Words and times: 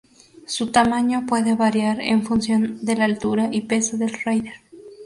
Su 0.47 0.71
tamaño 0.71 1.27
puede 1.27 1.53
variar 1.53 2.01
en 2.01 2.23
función 2.23 2.79
de 2.83 2.95
la 2.95 3.05
altura 3.05 3.49
y 3.51 3.61
peso 3.67 3.97
del 3.99 4.09
rider. 4.11 4.55